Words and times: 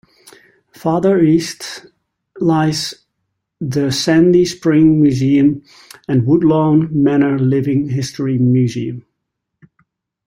Farther 0.71 1.21
east 1.23 1.85
lies 2.39 2.95
the 3.59 3.91
Sandy 3.91 4.45
Spring 4.45 4.99
Museum 4.99 5.61
and 6.07 6.25
Woodlawn 6.25 6.89
Manor 6.91 7.37
Living 7.37 7.89
History 7.89 8.39
Museum. 8.39 9.05